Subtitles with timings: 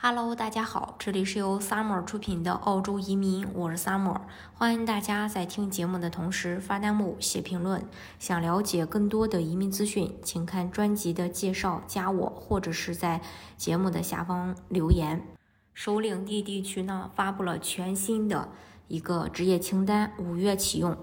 [0.00, 4.20] Hello，大家好，这里是由 Summer 出品的澳洲移民，我是 Summer，
[4.54, 7.84] 欢迎大家在听节目的同时发弹幕、写评论。
[8.20, 13.20] 想了解更多的移民资讯，请看专辑的介绍，加我或者是在
[13.56, 15.26] 节目的下方留言。
[15.74, 18.50] 首领地地区呢发布了全新的
[18.86, 20.96] 一个职业清单，五月启用。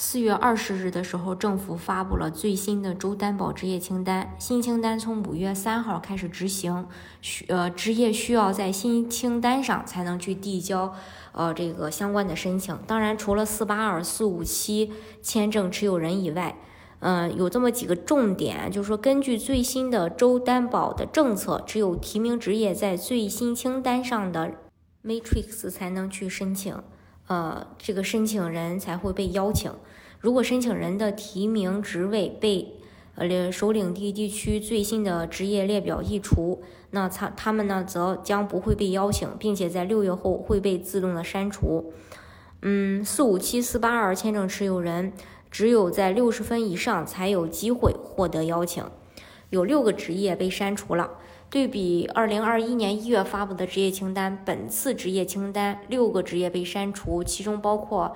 [0.00, 4.32] 四月二十日的时候，政府发布了最新的州担保职业清单。
[4.38, 6.86] 新清单从五月三号开始执行，
[7.20, 10.94] 需呃职业需要在新清单上才能去递交
[11.32, 12.78] 呃这个相关的申请。
[12.86, 16.54] 当然，除了四八二、四五七签证持有人以外，
[17.00, 24.52] 嗯，有这么几个重点，就是说根据最新的州担保的政策，只有提名职业在最新清单上的
[25.04, 26.76] Matrix 才能去申请。
[27.28, 29.70] 呃，这个申请人才会被邀请。
[30.20, 32.74] 如果申请人的提名职位被
[33.14, 41.92] 呃领首领地地区最新的职业列表移除，那他他们呢则将不会被邀请，并且在六月后会被自动的删除。
[42.62, 45.12] 嗯，四五七四八二签证持有人
[45.50, 48.84] 只有在六十分以上才有机会获得邀请。
[49.50, 51.10] 有六个职业被删除了。
[51.50, 58.14] 对比二零二一年一月发布的职业清单，本次职业清单六个职业被删除，其中包括，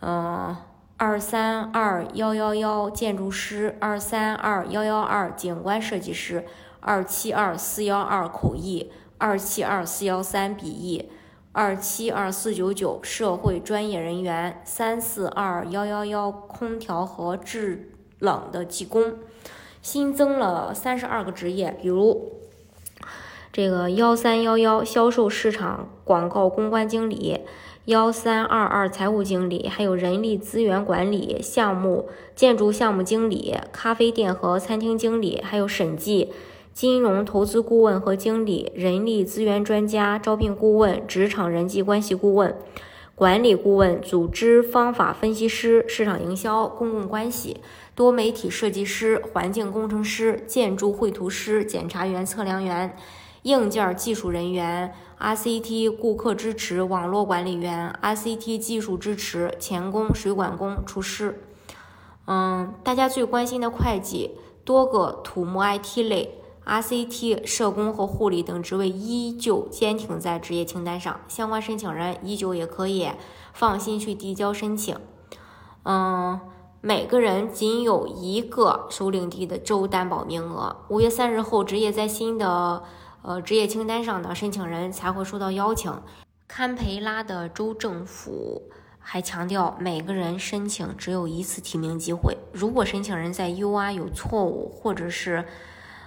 [0.00, 0.54] 呃，
[0.98, 6.44] 二三二幺幺幺建筑师，二三二幺幺二景观设计师，
[6.80, 11.10] 二七二四幺二口译，二七二四幺三笔译，
[11.52, 19.14] 二七二四九九社会专业人员，三四二幺幺幺空调和制冷的技工，
[19.80, 22.42] 新增了三十二个职业，比如。
[23.56, 27.40] 这个幺三幺幺销售市场广告公关经理，
[27.86, 36.34] 幺三二二财务经理，还有人力资源管理项目建筑项目经理、咖啡店和餐厅经理，还有审计、
[36.74, 42.54] 金融投资顾问和经理、人力资源专家、招聘顾问、职场人际关系顾问、
[43.14, 47.56] 管理顾问、组织方法分析师、市场营销、公共关系、
[47.94, 52.94] 多媒体设计师、环境工程师、建筑绘图师、检查员、测量员。
[53.46, 61.40] 硬件技术人员、RCT 顾客支持网络管理员、RCT 技术支持钳工、水管工、厨师。
[62.26, 64.32] 嗯，大家最关心的会计，
[64.64, 73.08] 多个土木 IT 类、RCT 社工和护理等职位依旧坚挺在职业清单上，相关申请人依旧也可以
[73.52, 74.96] 放心去递交申请。
[75.84, 76.40] 嗯，
[76.80, 80.78] 每个人仅有一个首领地的州担保名额。
[80.88, 82.82] 五月三日后，职业在新的。
[83.26, 85.92] 呃，职业清单上的申请人才会收到邀请。
[86.46, 88.70] 堪培拉的州政府
[89.00, 92.38] 还强调，每个人申请只有一次提名机会。
[92.52, 95.44] 如果申请人在 UR 有错误，或者是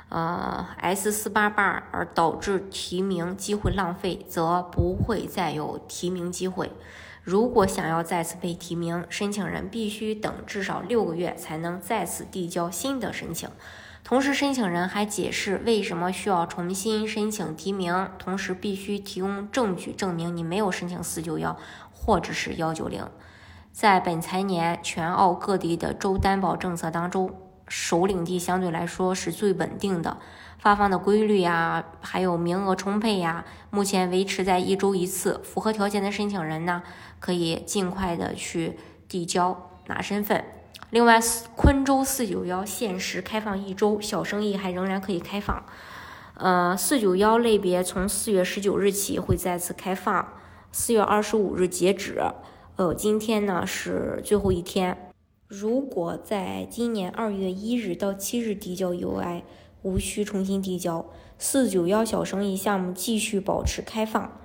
[0.08, 6.72] 呃 S 四八八而导致提名机会浪费，则不会再有提名机会。
[7.22, 13.50] 如果想要再次被提名，申请人必须等至少六个月才能再次递交新的申请。
[14.04, 21.56] 同时，申请人还解释为什么需要重新申请提名，同时必须提供证据证明你没有申请四九幺
[21.92, 23.06] 或者是幺九零。
[23.72, 27.32] 在本财年全澳各地的州担保政策当中，
[27.68, 30.18] 首领地相对来说是最稳定的，
[30.58, 35.40] 发放的规律呀，还有名额充沛呀，目前维持在一周一次。
[35.44, 36.82] 符合条件的申请人呢，
[37.20, 40.44] 可以尽快的去递交拿身份。
[40.92, 41.20] 另外，
[41.56, 45.64] 昆州四九幺限时开放一周，小生意还仍然可以开放。
[46.34, 50.34] 呃，四九幺类别从四月十九日起会再次开放，
[50.72, 52.20] 四月二十五日截止。
[52.78, 55.12] 呃，今天呢是最后一天。
[55.48, 59.44] 如果在今年二月一日到七日递交 UI，
[59.84, 61.06] 无需重新递交。
[61.38, 64.40] 四九幺小生意项目继续保持开放。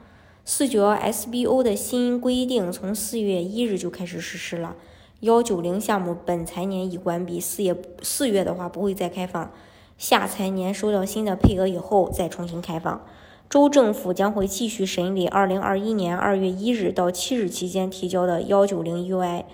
[0.44, 4.77] 四九幺 SBO 的新规定从四月一日就开始实施了。
[5.20, 9.50] 幺九零项目本财年已关闭，四月四月的话不会再开放，
[9.97, 13.00] 下财年收到新的配额以后再重新开放。
[13.48, 19.44] 州政府将会继续审理二零二一年二月一日到七日期间提交的幺九零 UI。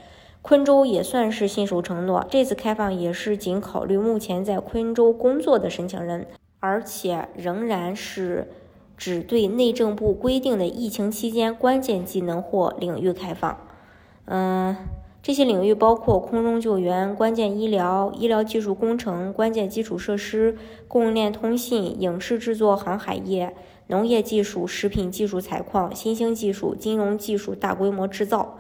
[0.43, 6.27] 昆州也算是信守承诺，这次开放也是仅考虑目前在昆州工作的申请人，
[6.61, 8.51] 而且仍然是
[8.97, 13.59] 只对内政部规定的疫情期间关键技能或领域开放。
[14.25, 14.77] 嗯。
[15.23, 20.57] 这些领域包括空中救援、关键医疗、医疗技术工程、关键基础设施、
[20.89, 23.55] 供应链通信、影视制作、航海业、
[23.89, 28.59] 农业技术、食品技术采矿、新兴技术、金融技术、大规模制造。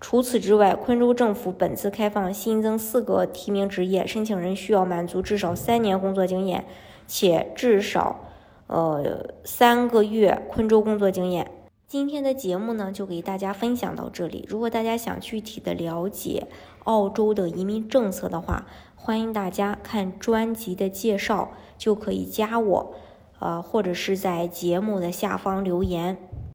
[0.00, 6.64] 除此之外，昆州政府本次开放新增四个提名职业，申请人需要满足至少三年工作经验，
[7.06, 8.18] 且至少，
[8.66, 11.50] 呃三个月昆州工作经验。
[11.90, 14.46] 今天的节目呢，就给大家分享到这里。
[14.48, 16.46] 如果大家想具体的了解
[16.84, 18.64] 澳洲的移民政策的话，
[18.94, 22.94] 欢迎大家看专辑的介绍，就可以加我，
[23.40, 26.16] 呃，或者是在节目的下方留言。